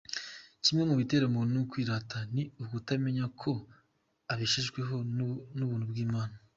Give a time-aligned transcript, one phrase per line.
[0.63, 3.51] Kimwe mu bitera umuntu kwirata ni ukutamenya ko
[4.31, 4.95] abeshejweho
[5.57, 6.35] n’ubuntu bw’Imana.